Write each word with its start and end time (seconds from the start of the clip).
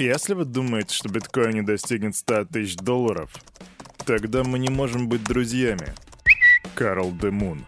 Если 0.00 0.34
вы 0.34 0.44
думаете, 0.44 0.94
что 0.94 1.08
биткоин 1.08 1.50
не 1.50 1.62
достигнет 1.62 2.14
100 2.14 2.44
тысяч 2.44 2.76
долларов, 2.76 3.32
тогда 4.06 4.44
мы 4.44 4.60
не 4.60 4.68
можем 4.68 5.08
быть 5.08 5.24
друзьями. 5.24 5.92
Карл 6.76 7.10
The 7.10 7.31
Moon. 7.31 7.66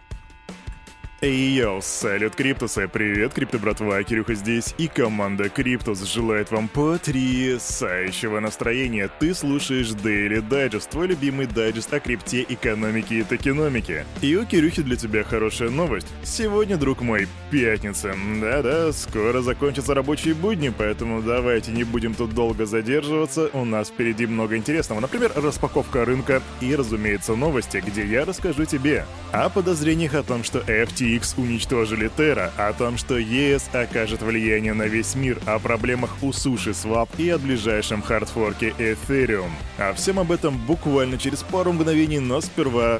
Йоу, 1.23 1.83
салют, 1.83 2.33
Криптусы, 2.33 2.87
привет, 2.87 3.35
Крипто 3.35 3.59
братва, 3.59 4.01
Кирюха 4.01 4.33
здесь, 4.33 4.73
и 4.79 4.87
команда 4.87 5.49
Криптус 5.49 6.01
желает 6.03 6.49
вам 6.49 6.67
потрясающего 6.67 8.39
настроения. 8.39 9.07
Ты 9.19 9.35
слушаешь 9.35 9.89
Daily 9.89 10.41
Digest, 10.41 10.89
твой 10.89 11.05
любимый 11.05 11.45
дайджест 11.45 11.93
о 11.93 11.99
крипте, 11.99 12.43
экономике 12.49 13.19
и 13.19 13.23
токеномике. 13.23 14.07
И 14.21 14.35
у 14.35 14.45
Кирюхи 14.45 14.81
для 14.81 14.95
тебя 14.95 15.23
хорошая 15.23 15.69
новость. 15.69 16.07
Сегодня, 16.23 16.75
друг 16.75 17.01
мой, 17.01 17.27
пятница. 17.51 18.15
Да-да, 18.41 18.91
скоро 18.91 19.43
закончатся 19.43 19.93
рабочие 19.93 20.33
будни, 20.33 20.73
поэтому 20.75 21.21
давайте 21.21 21.71
не 21.71 21.83
будем 21.83 22.15
тут 22.15 22.33
долго 22.33 22.65
задерживаться, 22.65 23.51
у 23.53 23.63
нас 23.63 23.89
впереди 23.89 24.25
много 24.25 24.57
интересного. 24.57 24.99
Например, 24.99 25.31
распаковка 25.35 26.03
рынка 26.03 26.41
и, 26.61 26.75
разумеется, 26.75 27.35
новости, 27.35 27.83
где 27.85 28.03
я 28.07 28.25
расскажу 28.25 28.65
тебе 28.65 29.05
о 29.31 29.49
подозрениях 29.49 30.15
о 30.15 30.23
том, 30.23 30.43
что 30.43 30.59
FT 30.59 31.10
FTX 31.11 31.33
уничтожили 31.37 32.09
Terra, 32.15 32.51
о 32.57 32.73
том, 32.73 32.97
что 32.97 33.17
ЕС 33.17 33.69
окажет 33.73 34.21
влияние 34.21 34.73
на 34.73 34.83
весь 34.83 35.15
мир, 35.15 35.39
о 35.45 35.59
проблемах 35.59 36.11
у 36.21 36.31
суши 36.31 36.71
Swap 36.71 37.09
и 37.17 37.29
о 37.29 37.37
ближайшем 37.37 38.01
хардфорке 38.01 38.73
Ethereum. 38.77 39.49
О 39.77 39.93
всем 39.93 40.19
об 40.19 40.31
этом 40.31 40.57
буквально 40.57 41.17
через 41.17 41.43
пару 41.43 41.73
мгновений, 41.73 42.19
но 42.19 42.41
сперва 42.41 42.99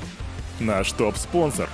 наш 0.59 0.91
топ-спонсор. 0.91 1.69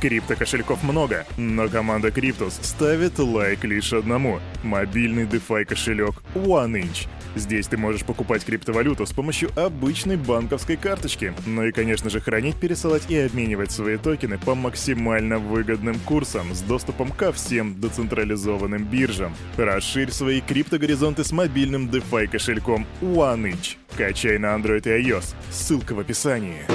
Крипто-кошельков 0.00 0.82
много, 0.82 1.26
но 1.36 1.68
команда 1.68 2.08
Cryptos 2.08 2.54
ставит 2.62 3.18
лайк 3.18 3.64
лишь 3.64 3.92
одному— 3.92 4.40
мобильный 4.62 5.24
DeFi 5.24 5.64
кошелек 5.64 6.22
OneInch— 6.34 7.08
Здесь 7.36 7.66
ты 7.66 7.76
можешь 7.76 8.04
покупать 8.04 8.44
криптовалюту 8.44 9.06
с 9.06 9.12
помощью 9.12 9.50
обычной 9.56 10.16
банковской 10.16 10.76
карточки, 10.76 11.32
ну 11.46 11.64
и, 11.64 11.72
конечно 11.72 12.10
же, 12.10 12.20
хранить, 12.20 12.56
пересылать 12.56 13.10
и 13.10 13.16
обменивать 13.18 13.70
свои 13.70 13.96
токены 13.96 14.38
по 14.38 14.54
максимально 14.54 15.38
выгодным 15.38 15.98
курсам 16.00 16.54
с 16.54 16.60
доступом 16.62 17.10
ко 17.10 17.32
всем 17.32 17.80
децентрализованным 17.80 18.84
биржам. 18.84 19.34
Расширь 19.56 20.10
свои 20.10 20.40
криптогоризонты 20.40 21.24
с 21.24 21.32
мобильным 21.32 21.88
DeFi 21.88 22.28
кошельком 22.28 22.86
OneInch. 23.00 23.76
Качай 23.96 24.38
на 24.38 24.56
Android 24.56 24.82
и 24.86 25.10
iOS. 25.10 25.34
Ссылка 25.50 25.94
в 25.94 26.00
описании. 26.00 26.66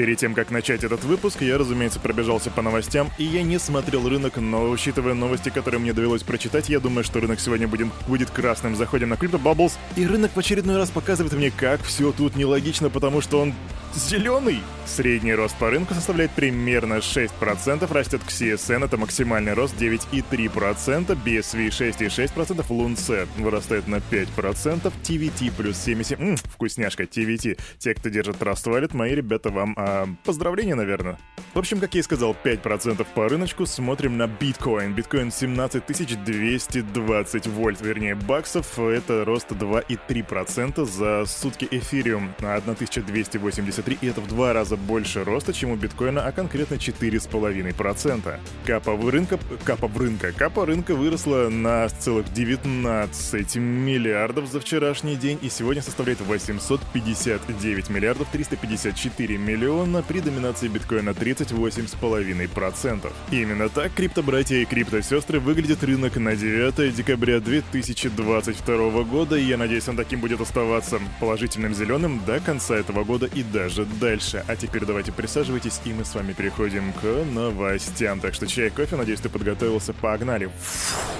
Перед 0.00 0.16
тем, 0.16 0.32
как 0.32 0.50
начать 0.50 0.82
этот 0.82 1.04
выпуск, 1.04 1.42
я, 1.42 1.58
разумеется, 1.58 2.00
пробежался 2.00 2.50
по 2.50 2.62
новостям, 2.62 3.10
и 3.18 3.24
я 3.24 3.42
не 3.42 3.58
смотрел 3.58 4.08
рынок, 4.08 4.38
но 4.38 4.70
учитывая 4.70 5.12
новости, 5.12 5.50
которые 5.50 5.78
мне 5.78 5.92
довелось 5.92 6.22
прочитать, 6.22 6.70
я 6.70 6.80
думаю, 6.80 7.04
что 7.04 7.20
рынок 7.20 7.38
сегодня 7.38 7.68
будет, 7.68 7.88
будет 8.08 8.30
красным. 8.30 8.76
Заходим 8.76 9.10
на 9.10 9.14
Crypto 9.16 9.38
Bubbles, 9.38 9.74
и 9.96 10.06
рынок 10.06 10.30
в 10.34 10.38
очередной 10.38 10.78
раз 10.78 10.88
показывает 10.88 11.34
мне, 11.34 11.50
как 11.50 11.82
все 11.82 12.12
тут 12.12 12.34
нелогично, 12.34 12.88
потому 12.88 13.20
что 13.20 13.40
он 13.40 13.52
зеленый. 13.94 14.60
Средний 14.86 15.34
рост 15.34 15.56
по 15.56 15.70
рынку 15.70 15.94
составляет 15.94 16.32
примерно 16.32 16.94
6%, 16.94 17.92
растет 17.92 18.22
CSN, 18.26 18.84
это 18.84 18.96
максимальный 18.96 19.54
рост 19.54 19.74
9,3%, 19.80 21.16
BSV 21.24 21.68
6,6%, 21.68 22.66
LUNCET 22.68 23.28
вырастает 23.38 23.86
на 23.86 23.96
5%, 23.96 24.92
TVT 25.04 25.52
плюс 25.56 25.76
70%, 25.76 26.20
Ммм, 26.20 26.36
вкусняшка, 26.36 27.04
TVT. 27.04 27.58
Те, 27.78 27.94
кто 27.94 28.08
держит 28.08 28.36
Trust 28.36 28.66
Wallet, 28.66 28.96
мои 28.96 29.14
ребята, 29.14 29.50
вам 29.50 29.74
а, 29.76 30.08
поздравления, 30.24 30.74
наверное. 30.74 31.18
В 31.54 31.58
общем, 31.58 31.80
как 31.80 31.94
я 31.94 32.00
и 32.00 32.02
сказал, 32.02 32.36
5% 32.44 33.06
по 33.14 33.28
рыночку, 33.28 33.66
смотрим 33.66 34.16
на 34.16 34.26
биткоин. 34.26 34.94
Биткоин 34.94 35.30
17220 35.30 37.46
вольт, 37.46 37.80
вернее, 37.80 38.14
баксов, 38.14 38.78
это 38.78 39.24
рост 39.24 39.50
2,3% 39.50 40.84
за 40.84 41.24
сутки 41.26 41.68
эфириум 41.70 42.34
на 42.40 42.56
1280 42.56 43.79
173, 43.80 43.98
и 44.00 44.10
это 44.10 44.20
в 44.20 44.28
два 44.28 44.52
раза 44.52 44.76
больше 44.76 45.24
роста, 45.24 45.52
чем 45.52 45.70
у 45.70 45.76
биткоина, 45.76 46.26
а 46.26 46.32
конкретно 46.32 46.74
4,5%. 46.74 48.38
Капа 48.66 49.10
рынка, 49.10 49.38
капа 49.64 49.90
рынка, 49.96 50.32
капа 50.32 50.66
рынка 50.66 50.94
выросла 50.94 51.48
на 51.48 51.88
целых 51.88 52.32
19 52.32 53.56
миллиардов 53.56 54.50
за 54.50 54.60
вчерашний 54.60 55.16
день 55.16 55.38
и 55.42 55.48
сегодня 55.48 55.82
составляет 55.82 56.20
859 56.20 57.90
миллиардов 57.90 58.28
354 58.32 59.38
миллиона 59.38 60.02
при 60.02 60.20
доминации 60.20 60.68
биткоина 60.68 61.10
38,5%. 61.10 63.12
Именно 63.30 63.68
так 63.68 63.94
криптобратья 63.94 64.56
и 64.56 64.64
криптосестры 64.64 65.40
выглядит 65.40 65.82
рынок 65.84 66.16
на 66.16 66.36
9 66.36 66.94
декабря 66.94 67.40
2022 67.40 69.04
года, 69.04 69.36
и 69.36 69.44
я 69.44 69.56
надеюсь, 69.56 69.88
он 69.88 69.96
таким 69.96 70.20
будет 70.20 70.40
оставаться 70.40 71.00
положительным 71.18 71.74
зеленым 71.74 72.20
до 72.26 72.40
конца 72.40 72.76
этого 72.76 73.04
года 73.04 73.26
и 73.26 73.42
даже 73.42 73.69
даже 73.70 73.84
дальше. 74.00 74.44
А 74.46 74.56
теперь 74.56 74.84
давайте 74.84 75.12
присаживайтесь, 75.12 75.80
и 75.84 75.92
мы 75.92 76.04
с 76.04 76.14
вами 76.14 76.32
переходим 76.32 76.92
к 76.92 77.04
новостям. 77.32 78.20
Так 78.20 78.34
что 78.34 78.46
чай, 78.46 78.70
кофе, 78.70 78.96
надеюсь, 78.96 79.20
ты 79.20 79.28
подготовился. 79.28 79.92
Погнали! 79.92 80.46
Фу. 80.46 81.19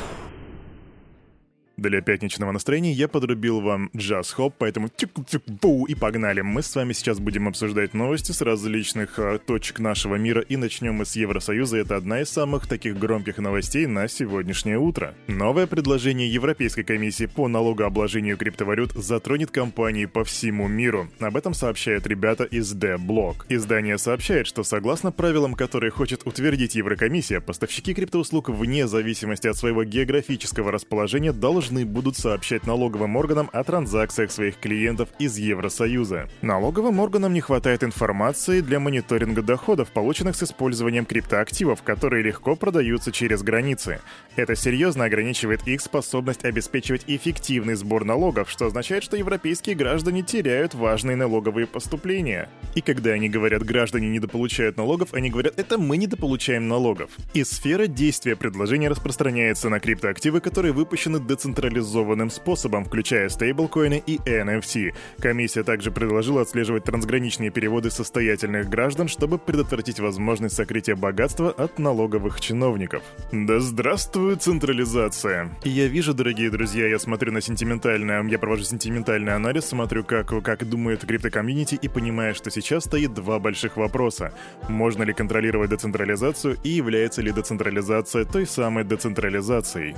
Для 1.80 2.02
пятничного 2.02 2.52
настроения 2.52 2.92
я 2.92 3.08
подрубил 3.08 3.62
вам 3.62 3.88
джаз-хоп, 3.96 4.54
поэтому 4.58 4.88
тюк-тюк-бу 4.88 5.86
и 5.88 5.94
погнали. 5.94 6.42
Мы 6.42 6.60
с 6.62 6.76
вами 6.76 6.92
сейчас 6.92 7.20
будем 7.20 7.48
обсуждать 7.48 7.94
новости 7.94 8.32
с 8.32 8.42
различных 8.42 9.18
э, 9.18 9.38
точек 9.38 9.78
нашего 9.78 10.16
мира 10.16 10.42
и 10.42 10.56
начнем 10.56 10.96
мы 10.96 11.06
с 11.06 11.16
Евросоюза. 11.16 11.78
Это 11.78 11.96
одна 11.96 12.20
из 12.20 12.28
самых 12.28 12.66
таких 12.66 12.98
громких 12.98 13.38
новостей 13.38 13.86
на 13.86 14.08
сегодняшнее 14.08 14.78
утро. 14.78 15.14
Новое 15.26 15.66
предложение 15.66 16.30
Европейской 16.30 16.82
комиссии 16.82 17.24
по 17.24 17.48
налогообложению 17.48 18.36
криптовалют 18.36 18.92
затронет 18.92 19.50
компании 19.50 20.04
по 20.04 20.22
всему 20.22 20.68
миру. 20.68 21.08
Об 21.18 21.34
этом 21.34 21.54
сообщают 21.54 22.06
ребята 22.06 22.44
из 22.44 22.70
D-Block. 22.72 23.46
Издание 23.48 23.96
сообщает, 23.96 24.46
что 24.46 24.64
согласно 24.64 25.12
правилам, 25.12 25.54
которые 25.54 25.90
хочет 25.90 26.26
утвердить 26.26 26.74
Еврокомиссия, 26.74 27.40
поставщики 27.40 27.94
криптоуслуг 27.94 28.50
вне 28.50 28.86
зависимости 28.86 29.46
от 29.46 29.56
своего 29.56 29.82
географического 29.84 30.70
расположения 30.70 31.32
должны 31.32 31.69
должны 31.70 31.86
будут 31.86 32.16
сообщать 32.16 32.66
налоговым 32.66 33.16
органам 33.16 33.48
о 33.52 33.62
транзакциях 33.62 34.32
своих 34.32 34.58
клиентов 34.58 35.08
из 35.20 35.38
Евросоюза. 35.38 36.28
Налоговым 36.42 36.98
органам 36.98 37.32
не 37.32 37.40
хватает 37.40 37.84
информации 37.84 38.60
для 38.60 38.80
мониторинга 38.80 39.42
доходов, 39.42 39.90
полученных 39.90 40.34
с 40.34 40.42
использованием 40.42 41.04
криптоактивов, 41.04 41.82
которые 41.82 42.24
легко 42.24 42.56
продаются 42.56 43.12
через 43.12 43.42
границы. 43.42 44.00
Это 44.34 44.56
серьезно 44.56 45.04
ограничивает 45.04 45.66
их 45.68 45.80
способность 45.80 46.44
обеспечивать 46.44 47.04
эффективный 47.06 47.74
сбор 47.74 48.04
налогов, 48.04 48.50
что 48.50 48.66
означает, 48.66 49.04
что 49.04 49.16
европейские 49.16 49.76
граждане 49.76 50.22
теряют 50.22 50.74
важные 50.74 51.16
налоговые 51.16 51.68
поступления. 51.68 52.48
И 52.74 52.80
когда 52.80 53.10
они 53.10 53.28
говорят 53.28 53.62
«граждане 53.62 54.08
недополучают 54.08 54.76
налогов», 54.76 55.14
они 55.14 55.30
говорят 55.30 55.56
«это 55.58 55.78
мы 55.78 55.96
недополучаем 55.98 56.66
налогов». 56.66 57.10
И 57.32 57.44
сфера 57.44 57.86
действия 57.86 58.34
предложения 58.34 58.88
распространяется 58.88 59.68
на 59.68 59.78
криптоактивы, 59.78 60.40
которые 60.40 60.72
выпущены 60.72 61.20
децентрализованно 61.20 61.59
децентрализованным 61.60 62.30
способом, 62.30 62.84
включая 62.84 63.28
стейблкоины 63.28 64.02
и 64.06 64.16
NFT. 64.16 64.94
Комиссия 65.20 65.62
также 65.62 65.90
предложила 65.90 66.42
отслеживать 66.42 66.84
трансграничные 66.84 67.50
переводы 67.50 67.90
состоятельных 67.90 68.68
граждан, 68.68 69.08
чтобы 69.08 69.38
предотвратить 69.38 70.00
возможность 70.00 70.56
сокрытия 70.56 70.96
богатства 70.96 71.50
от 71.50 71.78
налоговых 71.78 72.40
чиновников. 72.40 73.02
Да 73.32 73.60
здравствует 73.60 74.42
централизация! 74.42 75.50
И 75.64 75.70
я 75.70 75.86
вижу, 75.86 76.14
дорогие 76.14 76.50
друзья, 76.50 76.88
я 76.88 76.98
смотрю 76.98 77.32
на 77.32 77.40
сентиментальное, 77.40 78.24
я 78.24 78.38
провожу 78.38 78.64
сентиментальный 78.64 79.34
анализ, 79.34 79.66
смотрю, 79.66 80.04
как, 80.04 80.28
как 80.42 80.68
думает 80.68 81.04
криптокомьюнити 81.04 81.78
и 81.80 81.88
понимаю, 81.88 82.34
что 82.34 82.50
сейчас 82.50 82.84
стоит 82.84 83.12
два 83.12 83.38
больших 83.38 83.76
вопроса. 83.76 84.32
Можно 84.68 85.02
ли 85.02 85.12
контролировать 85.12 85.70
децентрализацию 85.70 86.56
и 86.64 86.70
является 86.70 87.22
ли 87.22 87.32
децентрализация 87.32 88.24
той 88.24 88.46
самой 88.46 88.84
децентрализацией? 88.84 89.94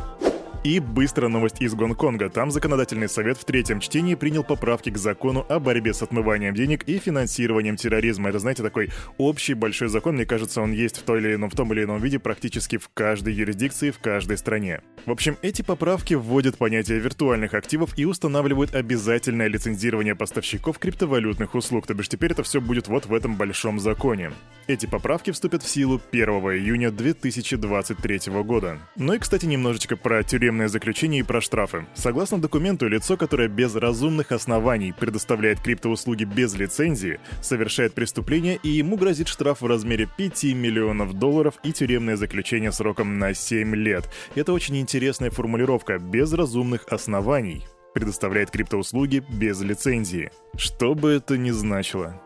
И 0.65 0.79
быстрая 0.79 1.29
новость 1.29 1.61
из 1.61 1.75
Гонконга. 1.75 2.31
Там 2.31 2.53
законодательный 2.53 3.09
совет 3.09 3.37
в 3.37 3.45
третьем 3.45 3.81
чтении 3.81 4.15
принял 4.15 4.45
поправки 4.45 4.91
к 4.91 4.97
закону 4.97 5.45
о 5.49 5.59
борьбе 5.59 5.93
с 5.93 6.03
отмыванием 6.03 6.55
денег 6.55 6.85
и 6.85 6.99
финансированием 6.99 7.75
терроризма. 7.75 8.29
Это, 8.29 8.39
знаете, 8.39 8.63
такой 8.63 8.91
общий 9.19 9.55
большой 9.55 9.89
закон. 9.89 10.15
Мне 10.15 10.25
кажется, 10.25 10.61
он 10.63 10.71
есть 10.71 10.99
в, 10.99 11.03
той 11.03 11.19
или 11.19 11.35
ином, 11.35 11.51
в 11.51 11.57
том 11.57 11.73
или 11.73 11.83
ином 11.83 12.01
виде 12.01 12.21
практически 12.21 12.79
в 12.79 12.89
каждой 12.95 13.35
юрисдикции, 13.35 13.91
в 13.91 13.99
каждой 13.99 14.39
стране. 14.39 14.83
В 15.05 15.11
общем, 15.11 15.37
эти 15.43 15.63
поправки 15.63 16.15
вводят 16.15 16.59
понятие 16.59 17.01
виртуальных 17.01 17.55
активов 17.55 17.99
и 17.99 18.05
устанавливают 18.05 18.73
обязательное 18.73 19.49
лицензирование 19.49 20.15
поставщиков 20.15 20.79
криптовалютных 20.79 21.57
услуг. 21.57 21.89
То 21.89 21.95
бишь 21.95 22.09
теперь 22.09 22.31
это 22.31 22.45
все 22.45 22.61
будет 22.61 22.87
вот 22.87 23.07
в 23.07 23.15
этом 23.15 23.35
большом 23.35 23.81
законе. 23.81 24.31
Эти 24.69 24.87
поправки 24.87 25.33
вступят 25.33 25.65
в 25.65 25.69
силу 25.69 26.01
1 26.13 26.29
июня 26.29 26.93
2023 26.93 28.21
года. 28.45 28.79
Ну 28.95 29.15
и, 29.15 29.19
кстати, 29.19 29.45
немножечко 29.45 29.97
про 29.97 30.23
тюремные 30.23 30.52
тюремное 30.53 30.69
заключение 30.69 31.21
и 31.21 31.23
про 31.23 31.41
штрафы. 31.41 31.87
Согласно 31.95 32.39
документу, 32.39 32.87
лицо, 32.87 33.17
которое 33.17 33.49
без 33.49 33.75
разумных 33.75 34.33
оснований 34.33 34.93
предоставляет 34.93 35.61
криптоуслуги 35.61 36.25
без 36.25 36.55
лицензии, 36.55 37.21
совершает 37.41 37.95
преступление 37.95 38.59
и 38.63 38.69
ему 38.69 38.97
грозит 38.97 39.29
штраф 39.29 39.63
в 39.63 39.67
размере 39.67 40.07
5 40.19 40.45
миллионов 40.55 41.15
долларов 41.15 41.55
и 41.65 41.73
тюремное 41.73 42.17
заключение 42.17 42.71
сроком 42.71 43.19
на 43.19 43.33
7 43.33 43.75
лет. 43.75 44.11
Это 44.35 44.53
очень 44.53 44.77
интересная 44.77 45.31
формулировка 45.31 45.99
«без 45.99 46.33
разумных 46.35 46.85
оснований». 46.89 47.65
предоставляет 47.95 48.51
криптоуслуги 48.51 49.23
без 49.31 49.61
лицензии. 49.63 50.31
Что 50.57 50.95
бы 50.95 51.13
это 51.13 51.39
ни 51.39 51.51
значило. 51.51 52.21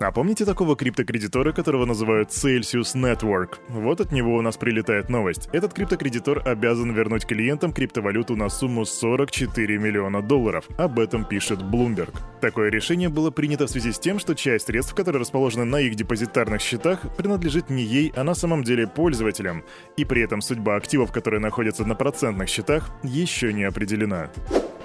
А 0.00 0.12
помните 0.12 0.44
такого 0.44 0.76
криптокредитора, 0.76 1.52
которого 1.52 1.84
называют 1.84 2.28
Celsius 2.28 2.94
Network? 2.94 3.58
Вот 3.68 4.00
от 4.00 4.12
него 4.12 4.36
у 4.36 4.42
нас 4.42 4.56
прилетает 4.56 5.08
новость. 5.08 5.48
Этот 5.52 5.74
криптокредитор 5.74 6.40
обязан 6.48 6.92
вернуть 6.92 7.26
клиентам 7.26 7.72
криптовалюту 7.72 8.36
на 8.36 8.48
сумму 8.48 8.84
44 8.84 9.78
миллиона 9.78 10.22
долларов. 10.22 10.68
Об 10.78 11.00
этом 11.00 11.24
пишет 11.24 11.62
Bloomberg. 11.62 12.14
Такое 12.40 12.70
решение 12.70 13.08
было 13.08 13.32
принято 13.32 13.66
в 13.66 13.70
связи 13.70 13.90
с 13.90 13.98
тем, 13.98 14.20
что 14.20 14.36
часть 14.36 14.66
средств, 14.66 14.94
которые 14.94 15.20
расположены 15.20 15.64
на 15.64 15.80
их 15.80 15.96
депозитарных 15.96 16.60
счетах, 16.60 17.00
принадлежит 17.16 17.68
не 17.68 17.82
ей, 17.82 18.12
а 18.14 18.22
на 18.22 18.34
самом 18.34 18.62
деле 18.62 18.86
пользователям. 18.86 19.64
И 19.96 20.04
при 20.04 20.22
этом 20.22 20.42
судьба 20.42 20.76
активов, 20.76 21.10
которые 21.10 21.40
находятся 21.40 21.84
на 21.84 21.96
процентных 21.96 22.48
счетах, 22.48 22.90
еще 23.02 23.52
не 23.52 23.64
определена. 23.64 24.30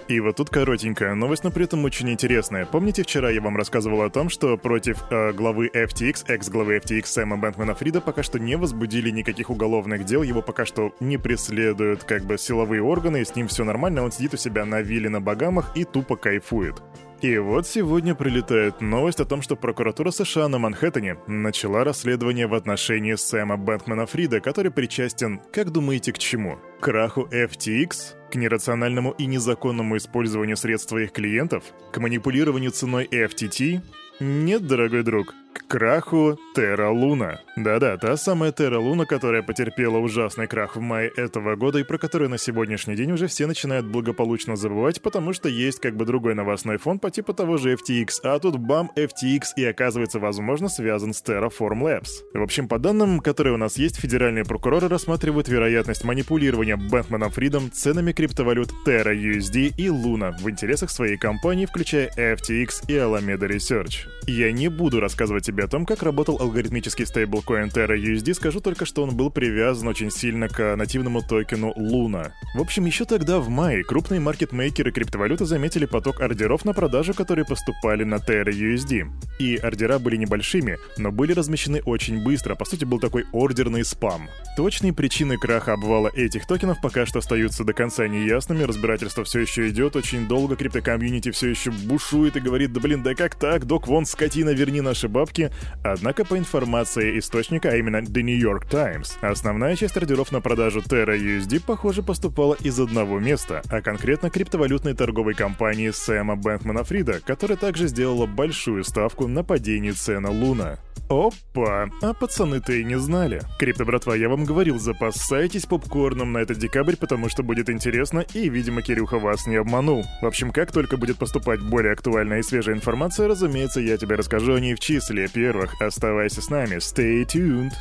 И 0.07 0.19
вот 0.19 0.35
тут 0.35 0.49
коротенькая 0.49 1.15
новость, 1.15 1.43
но 1.43 1.51
при 1.51 1.63
этом 1.63 1.83
очень 1.85 2.09
интересная. 2.09 2.65
Помните, 2.65 3.03
вчера 3.03 3.29
я 3.29 3.41
вам 3.41 3.55
рассказывал 3.55 4.01
о 4.01 4.09
том, 4.09 4.29
что 4.29 4.57
против 4.57 5.03
э, 5.09 5.31
главы 5.31 5.69
FTX, 5.73 6.25
экс-главы 6.27 6.77
FTX 6.77 7.05
Сэма 7.05 7.37
Бэнкмана 7.37 7.73
Фрида 7.73 8.01
пока 8.01 8.21
что 8.21 8.37
не 8.37 8.57
возбудили 8.57 9.09
никаких 9.09 9.49
уголовных 9.49 10.03
дел, 10.03 10.23
его 10.23 10.41
пока 10.41 10.65
что 10.65 10.93
не 10.99 11.17
преследуют 11.17 12.03
как 12.03 12.25
бы 12.25 12.37
силовые 12.37 12.81
органы, 12.81 13.21
и 13.21 13.25
с 13.25 13.35
ним 13.35 13.47
все 13.47 13.63
нормально, 13.63 14.03
он 14.03 14.11
сидит 14.11 14.33
у 14.33 14.37
себя 14.37 14.65
на 14.65 14.81
вилле 14.81 15.09
на 15.09 15.21
Багамах 15.21 15.71
и 15.75 15.85
тупо 15.85 16.17
кайфует. 16.17 16.81
И 17.23 17.37
вот 17.37 17.65
сегодня 17.65 18.15
прилетает 18.15 18.81
новость 18.81 19.21
о 19.21 19.25
том, 19.25 19.41
что 19.41 19.55
прокуратура 19.55 20.11
США 20.11 20.49
на 20.49 20.59
Манхэттене 20.59 21.15
начала 21.25 21.85
расследование 21.85 22.47
в 22.47 22.53
отношении 22.53 23.15
Сэма 23.15 23.55
Бэнкмана 23.55 24.05
Фрида, 24.05 24.41
который 24.41 24.71
причастен, 24.71 25.39
как 25.53 25.71
думаете, 25.71 26.11
к 26.11 26.17
чему? 26.17 26.57
К 26.81 26.83
краху 26.83 27.29
FTX? 27.31 28.15
К 28.33 28.35
нерациональному 28.35 29.11
и 29.11 29.27
незаконному 29.27 29.95
использованию 29.95 30.57
средств 30.57 30.89
своих 30.89 31.11
клиентов? 31.11 31.65
К 31.91 31.99
манипулированию 31.99 32.71
ценой 32.71 33.05
FTT? 33.05 33.83
Нет, 34.25 34.65
дорогой 34.67 35.03
друг, 35.03 35.35
к 35.51 35.67
краху 35.67 36.39
Терра 36.55 36.89
Луна. 36.89 37.41
Да-да, 37.57 37.97
та 37.97 38.15
самая 38.15 38.53
Терра 38.53 38.79
Луна, 38.79 39.05
которая 39.05 39.43
потерпела 39.43 39.97
ужасный 39.97 40.47
крах 40.47 40.77
в 40.77 40.79
мае 40.79 41.11
этого 41.17 41.57
года 41.57 41.79
и 41.79 41.83
про 41.83 41.97
которую 41.97 42.29
на 42.29 42.37
сегодняшний 42.37 42.95
день 42.95 43.11
уже 43.11 43.27
все 43.27 43.47
начинают 43.47 43.85
благополучно 43.85 44.55
забывать, 44.55 45.01
потому 45.01 45.33
что 45.33 45.49
есть 45.49 45.81
как 45.81 45.97
бы 45.97 46.05
другой 46.05 46.35
новостной 46.35 46.77
фон 46.77 46.99
по 46.99 47.11
типу 47.11 47.33
того 47.33 47.57
же 47.57 47.73
FTX, 47.73 48.21
а 48.23 48.39
тут 48.39 48.55
бам, 48.59 48.91
FTX 48.95 49.41
и 49.57 49.65
оказывается, 49.65 50.19
возможно, 50.19 50.69
связан 50.69 51.13
с 51.13 51.21
Terraform 51.21 51.81
Labs. 51.81 52.11
В 52.33 52.41
общем, 52.41 52.69
по 52.69 52.79
данным, 52.79 53.19
которые 53.19 53.55
у 53.55 53.57
нас 53.57 53.77
есть, 53.77 53.99
федеральные 53.99 54.45
прокуроры 54.45 54.87
рассматривают 54.87 55.49
вероятность 55.49 56.05
манипулирования 56.05 56.77
Бэнкманом 56.77 57.29
Фридом 57.29 57.69
ценами 57.73 58.13
криптовалют 58.13 58.71
Terra 58.87 59.13
USD 59.13 59.73
и 59.77 59.87
Luna 59.87 60.31
в 60.39 60.49
интересах 60.49 60.91
своей 60.91 61.17
компании, 61.17 61.65
включая 61.65 62.09
FTX 62.15 62.85
и 62.87 62.93
Alameda 62.93 63.49
Research. 63.49 64.12
Я 64.25 64.51
не 64.51 64.69
буду 64.69 64.99
рассказывать 64.99 65.45
тебе 65.45 65.65
о 65.65 65.67
том, 65.67 65.85
как 65.85 66.01
работал 66.01 66.37
алгоритмический 66.39 67.05
стейблкоин 67.05 67.67
Terra 67.67 67.97
USD, 67.97 68.33
скажу 68.33 68.61
только, 68.61 68.85
что 68.85 69.03
он 69.03 69.15
был 69.15 69.29
привязан 69.29 69.87
очень 69.89 70.11
сильно 70.11 70.47
к 70.47 70.75
нативному 70.75 71.21
токену 71.21 71.73
Luna. 71.77 72.31
В 72.55 72.61
общем, 72.61 72.85
еще 72.85 73.05
тогда, 73.05 73.39
в 73.39 73.49
мае, 73.49 73.83
крупные 73.83 74.21
маркетмейкеры 74.21 74.91
криптовалюты 74.91 75.45
заметили 75.45 75.85
поток 75.85 76.21
ордеров 76.21 76.63
на 76.63 76.73
продажу, 76.73 77.13
которые 77.13 77.45
поступали 77.45 78.03
на 78.03 78.15
Terra 78.15 78.49
USD. 78.49 79.09
И 79.39 79.57
ордера 79.57 79.99
были 79.99 80.15
небольшими, 80.15 80.77
но 80.97 81.11
были 81.11 81.33
размещены 81.33 81.81
очень 81.85 82.23
быстро, 82.23 82.55
по 82.55 82.65
сути 82.65 82.85
был 82.85 82.99
такой 82.99 83.25
ордерный 83.33 83.83
спам. 83.83 84.29
Точные 84.55 84.93
причины 84.93 85.37
краха 85.37 85.73
обвала 85.73 86.09
этих 86.13 86.47
токенов 86.47 86.79
пока 86.81 87.05
что 87.05 87.19
остаются 87.19 87.63
до 87.63 87.73
конца 87.73 88.07
неясными, 88.07 88.63
разбирательство 88.63 89.23
все 89.23 89.39
еще 89.39 89.69
идет, 89.69 89.95
очень 89.95 90.27
долго 90.27 90.55
криптокомьюнити 90.55 91.31
все 91.31 91.49
еще 91.49 91.71
бушует 91.71 92.37
и 92.37 92.39
говорит, 92.39 92.71
да 92.71 92.79
блин, 92.79 93.03
да 93.03 93.15
как 93.15 93.35
так, 93.35 93.65
До 93.65 93.87
Квон, 93.93 94.07
скотина, 94.07 94.49
верни 94.49 94.81
наши 94.81 95.07
бабки, 95.07 95.51
однако 95.83 96.25
по 96.25 96.35
информации 96.35 97.19
источника, 97.19 97.69
а 97.69 97.75
именно 97.75 97.97
The 97.97 98.23
New 98.23 98.35
York 98.35 98.67
Times, 98.67 99.17
основная 99.21 99.75
часть 99.75 99.95
ордеров 99.95 100.31
на 100.31 100.41
продажу 100.41 100.79
Terra 100.79 101.15
USD, 101.15 101.61
похоже, 101.63 102.01
поступала 102.01 102.55
из 102.55 102.79
одного 102.79 103.19
места, 103.19 103.61
а 103.69 103.81
конкретно 103.81 104.31
криптовалютной 104.31 104.95
торговой 104.95 105.35
компании 105.35 105.91
Сэма 105.91 106.35
Бэнкмана 106.35 106.83
Фрида, 106.83 107.21
которая 107.23 107.55
также 107.55 107.87
сделала 107.87 108.25
большую 108.25 108.83
ставку 108.83 109.27
на 109.27 109.43
падение 109.43 109.93
цены 109.93 110.31
Луна. 110.31 110.79
Опа, 111.13 111.89
а 112.01 112.13
пацаны-то 112.13 112.73
и 112.73 112.83
не 112.83 112.97
знали. 112.97 113.41
Крипто, 113.59 113.85
братва, 113.85 114.15
я 114.15 114.29
вам 114.29 114.45
говорил, 114.45 114.79
запасайтесь 114.79 115.67
попкорном 115.67 116.31
на 116.31 116.39
этот 116.39 116.57
декабрь, 116.57 116.95
потому 116.95 117.29
что 117.29 117.43
будет 117.43 117.69
интересно, 117.69 118.25
и, 118.33 118.49
видимо, 118.49 118.81
Кирюха 118.81 119.19
вас 119.19 119.45
не 119.45 119.57
обманул. 119.57 120.03
В 120.21 120.25
общем, 120.25 120.51
как 120.51 120.71
только 120.71 120.97
будет 120.97 121.17
поступать 121.17 121.61
более 121.61 121.93
актуальная 121.93 122.39
и 122.39 122.43
свежая 122.43 122.75
информация, 122.75 123.27
разумеется, 123.27 123.79
я 123.79 123.97
тебе 123.97 124.15
расскажу 124.15 124.55
о 124.55 124.59
ней 124.59 124.73
в 124.73 124.79
числе 124.79 125.27
первых. 125.27 125.79
Оставайся 125.79 126.41
с 126.41 126.49
нами, 126.49 126.77
stay 126.77 127.23
tuned. 127.25 127.71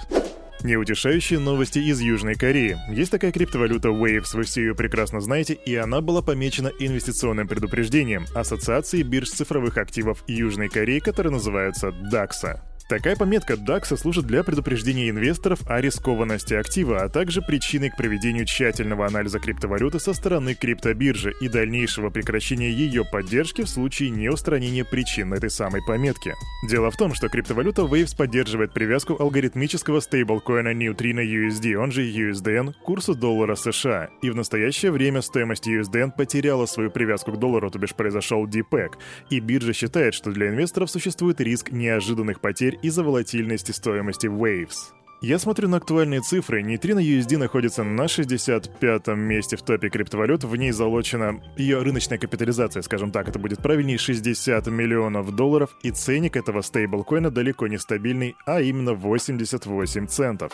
Неутешающие 0.62 1.40
новости 1.40 1.78
из 1.78 2.00
Южной 2.00 2.34
Кореи. 2.34 2.78
Есть 2.88 3.10
такая 3.10 3.32
криптовалюта 3.32 3.88
Waves, 3.88 4.34
вы 4.34 4.44
все 4.44 4.60
ее 4.60 4.74
прекрасно 4.74 5.20
знаете, 5.20 5.54
и 5.54 5.74
она 5.74 6.00
была 6.00 6.22
помечена 6.22 6.70
инвестиционным 6.78 7.48
предупреждением 7.48 8.26
Ассоциации 8.34 9.02
бирж 9.02 9.30
цифровых 9.30 9.78
активов 9.78 10.22
Южной 10.28 10.68
Кореи, 10.68 11.00
которая 11.00 11.32
называется 11.32 11.88
DAXA. 11.88 12.60
Такая 12.92 13.16
пометка 13.16 13.54
DAX 13.54 13.96
служит 13.96 14.26
для 14.26 14.44
предупреждения 14.44 15.08
инвесторов 15.08 15.60
о 15.66 15.80
рискованности 15.80 16.52
актива, 16.52 17.00
а 17.00 17.08
также 17.08 17.40
причиной 17.40 17.88
к 17.88 17.96
проведению 17.96 18.44
тщательного 18.44 19.06
анализа 19.06 19.38
криптовалюты 19.38 19.98
со 19.98 20.12
стороны 20.12 20.54
криптобиржи 20.54 21.32
и 21.40 21.48
дальнейшего 21.48 22.10
прекращения 22.10 22.70
ее 22.70 23.06
поддержки 23.10 23.62
в 23.62 23.68
случае 23.70 24.10
неустранения 24.10 24.84
причин 24.84 25.32
этой 25.32 25.48
самой 25.48 25.80
пометки. 25.86 26.34
Дело 26.68 26.90
в 26.90 26.98
том, 26.98 27.14
что 27.14 27.30
криптовалюта 27.30 27.80
Waves 27.80 28.14
поддерживает 28.14 28.74
привязку 28.74 29.16
алгоритмического 29.18 30.00
стейблкоина 30.00 30.74
Neutrino 30.74 31.24
USD, 31.24 31.74
он 31.76 31.92
же 31.92 32.02
USDN, 32.04 32.74
к 32.74 32.76
курсу 32.84 33.14
доллара 33.14 33.54
США, 33.54 34.10
и 34.20 34.28
в 34.28 34.36
настоящее 34.36 34.92
время 34.92 35.22
стоимость 35.22 35.66
USDN 35.66 36.10
потеряла 36.14 36.66
свою 36.66 36.90
привязку 36.90 37.32
к 37.32 37.38
доллару, 37.38 37.70
то 37.70 37.78
бишь 37.78 37.94
произошел 37.94 38.46
дипэк, 38.46 38.98
и 39.30 39.40
биржа 39.40 39.72
считает, 39.72 40.12
что 40.12 40.30
для 40.30 40.50
инвесторов 40.50 40.90
существует 40.90 41.40
риск 41.40 41.72
неожиданных 41.72 42.42
потерь 42.42 42.78
из-за 42.82 43.02
волатильности 43.04 43.72
стоимости 43.72 44.26
Waves. 44.26 44.92
Я 45.22 45.38
смотрю 45.38 45.68
на 45.68 45.76
актуальные 45.76 46.20
цифры. 46.20 46.62
Нейтрино 46.62 46.98
USD 46.98 47.38
находится 47.38 47.84
на 47.84 48.06
65-м 48.06 49.20
месте 49.20 49.56
в 49.56 49.62
топе 49.62 49.88
криптовалют. 49.88 50.42
В 50.42 50.56
ней 50.56 50.72
залочена 50.72 51.40
ее 51.56 51.80
рыночная 51.80 52.18
капитализация, 52.18 52.82
скажем 52.82 53.12
так, 53.12 53.28
это 53.28 53.38
будет 53.38 53.62
правильнее 53.62 53.98
60 53.98 54.66
миллионов 54.66 55.32
долларов, 55.36 55.76
и 55.84 55.92
ценник 55.92 56.36
этого 56.36 56.60
стейблкоина 56.60 57.30
далеко 57.30 57.68
не 57.68 57.78
стабильный, 57.78 58.34
а 58.46 58.60
именно 58.60 58.94
88 58.94 60.08
центов. 60.08 60.52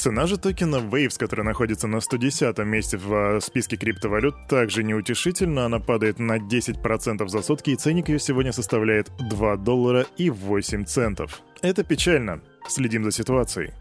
Цена 0.00 0.26
же 0.26 0.38
токена 0.38 0.76
Waves, 0.76 1.18
который 1.18 1.44
находится 1.44 1.86
на 1.86 2.00
110 2.00 2.56
месте 2.60 2.96
в 2.96 3.12
э, 3.12 3.40
списке 3.42 3.76
криптовалют, 3.76 4.34
также 4.48 4.82
неутешительна. 4.82 5.66
Она 5.66 5.78
падает 5.78 6.18
на 6.18 6.38
10% 6.38 7.28
за 7.28 7.42
сутки, 7.42 7.68
и 7.68 7.76
ценник 7.76 8.08
ее 8.08 8.18
сегодня 8.18 8.52
составляет 8.52 9.10
2 9.18 9.56
доллара 9.58 10.06
и 10.16 10.30
8 10.30 10.86
центов. 10.86 11.42
Это 11.60 11.84
печально. 11.84 12.40
Следим 12.66 13.04
за 13.04 13.12
ситуацией. 13.12 13.72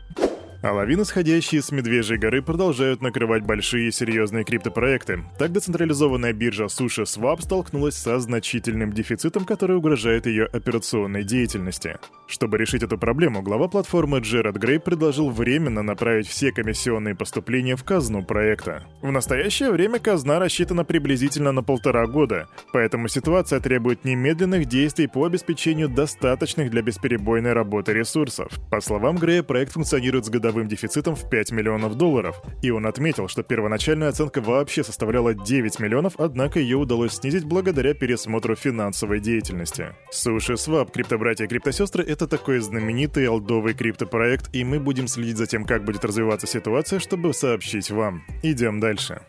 А 0.62 0.74
лавины, 0.74 1.06
сходящие 1.06 1.62
с 1.62 1.72
Медвежьей 1.72 2.20
горы, 2.20 2.42
продолжают 2.42 3.02
накрывать 3.02 3.44
большие 3.46 3.94
серьезные 3.94 4.44
криптопроекты. 4.44 5.24
Так 5.38 5.54
децентрализованная 5.54 6.34
биржа 6.34 6.66
Sushi 6.66 7.06
Swap 7.06 7.42
столкнулась 7.42 7.96
со 7.96 8.20
значительным 8.20 8.92
дефицитом, 8.92 9.46
который 9.46 9.78
угрожает 9.78 10.26
ее 10.26 10.46
операционной 10.46 11.24
деятельности. 11.24 11.98
Чтобы 12.28 12.58
решить 12.58 12.84
эту 12.84 12.98
проблему, 12.98 13.42
глава 13.42 13.70
платформы 13.70 14.20
Джеред 14.20 14.58
Грей 14.58 14.80
предложил 14.80 15.30
временно 15.30 15.82
направить 15.82 16.28
все 16.28 16.52
комиссионные 16.52 17.16
поступления 17.16 17.78
в 17.78 17.86
казну 17.86 18.22
проекта. 18.22 18.84
В 19.02 19.12
настоящее 19.14 19.72
время 19.72 20.00
казна 20.00 20.40
рассчитана 20.40 20.84
приблизительно 20.84 21.54
на 21.54 21.64
полтора 21.64 22.06
года, 22.06 22.50
поэтому 22.74 23.08
ситуация 23.08 23.62
требует 23.62 24.04
немедленных 24.04 24.66
действий 24.66 25.08
по 25.08 25.24
обеспечению 25.24 25.88
достаточных 25.88 26.70
для 26.70 26.82
бесперебойной 26.82 27.54
работы 27.54 27.94
ресурсов. 27.94 28.52
По 28.70 28.82
словам 28.82 29.16
Грея, 29.16 29.42
проект 29.42 29.72
функционирует 29.72 30.26
с 30.26 30.30
годовым 30.30 30.49
годовым 30.50 30.68
дефицитом 30.68 31.16
в 31.16 31.30
5 31.30 31.52
миллионов 31.52 31.96
долларов, 31.96 32.42
и 32.64 32.72
он 32.72 32.88
отметил, 32.88 33.28
что 33.28 33.44
первоначальная 33.44 34.10
оценка 34.10 34.42
вообще 34.42 34.84
составляла 34.84 35.36
9 35.36 35.80
миллионов, 35.80 36.14
однако 36.18 36.60
ее 36.60 36.78
удалось 36.78 37.14
снизить 37.14 37.44
благодаря 37.44 37.94
пересмотру 37.94 38.56
финансовой 38.56 39.20
деятельности. 39.20 39.94
Суши 40.12 40.54
Swap, 40.54 40.92
криптобратья 40.92 41.46
и 41.46 41.48
криптосестры— 41.48 42.04
это 42.08 42.28
такой 42.28 42.60
знаменитый 42.60 43.28
алдовый 43.28 43.76
криптопроект, 43.76 44.50
и 44.52 44.64
мы 44.64 44.80
будем 44.80 45.08
следить 45.08 45.38
за 45.38 45.46
тем, 45.46 45.66
как 45.66 45.86
будет 45.86 46.04
развиваться 46.04 46.48
ситуация, 46.48 47.00
чтобы 47.00 47.34
сообщить 47.34 47.92
вам. 47.92 48.24
Идем 48.42 48.80
дальше. 48.80 49.22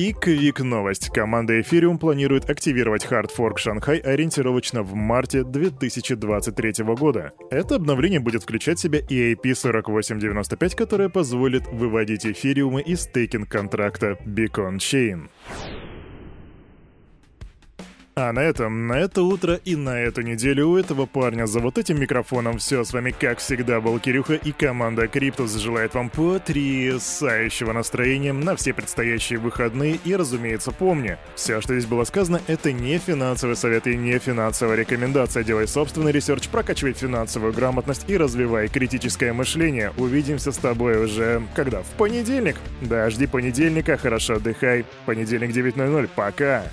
И 0.00 0.14
квик 0.14 0.60
новость. 0.60 1.10
Команда 1.10 1.60
Ethereum 1.60 1.98
планирует 1.98 2.48
активировать 2.48 3.04
хардфорк 3.04 3.58
Шанхай 3.58 3.98
ориентировочно 3.98 4.82
в 4.82 4.94
марте 4.94 5.44
2023 5.44 6.84
года. 6.94 7.32
Это 7.50 7.74
обновление 7.74 8.18
будет 8.18 8.44
включать 8.44 8.78
в 8.78 8.80
себя 8.80 9.00
EAP4895, 9.00 10.74
которое 10.74 11.10
позволит 11.10 11.66
выводить 11.66 12.24
эфириумы 12.24 12.80
из 12.80 13.02
стейкинг 13.02 13.46
контракта 13.50 14.16
Beacon 14.24 14.78
Chain. 14.78 15.28
А 18.22 18.32
на 18.34 18.40
этом, 18.40 18.86
на 18.86 18.98
это 18.98 19.22
утро 19.22 19.54
и 19.64 19.76
на 19.76 19.98
эту 19.98 20.20
неделю 20.20 20.68
у 20.68 20.76
этого 20.76 21.06
парня 21.06 21.46
за 21.46 21.58
вот 21.60 21.78
этим 21.78 21.98
микрофоном 21.98 22.58
все. 22.58 22.84
С 22.84 22.92
вами, 22.92 23.14
как 23.18 23.38
всегда, 23.38 23.80
был 23.80 23.98
Кирюха 23.98 24.34
и 24.34 24.52
команда 24.52 25.08
Криптус 25.08 25.54
желает 25.54 25.94
вам 25.94 26.10
потрясающего 26.10 27.72
настроения 27.72 28.34
на 28.34 28.56
все 28.56 28.74
предстоящие 28.74 29.38
выходные. 29.38 29.98
И, 30.04 30.14
разумеется, 30.14 30.70
помни, 30.70 31.16
все, 31.34 31.62
что 31.62 31.72
здесь 31.72 31.88
было 31.88 32.04
сказано, 32.04 32.42
это 32.46 32.74
не 32.74 32.98
финансовый 32.98 33.56
совет 33.56 33.86
и 33.86 33.96
не 33.96 34.18
финансовая 34.18 34.76
рекомендация. 34.76 35.42
Делай 35.42 35.66
собственный 35.66 36.12
research, 36.12 36.46
прокачивай 36.48 36.92
финансовую 36.92 37.54
грамотность 37.54 38.04
и 38.06 38.18
развивай 38.18 38.68
критическое 38.68 39.32
мышление. 39.32 39.94
Увидимся 39.96 40.52
с 40.52 40.58
тобой 40.58 41.02
уже, 41.02 41.42
когда? 41.54 41.80
В 41.80 41.88
понедельник? 41.96 42.56
Да, 42.82 43.08
жди 43.08 43.26
понедельника, 43.26 43.96
хорошо 43.96 44.34
отдыхай. 44.34 44.84
Понедельник 45.06 45.52
9.00, 45.52 46.10
пока! 46.14 46.64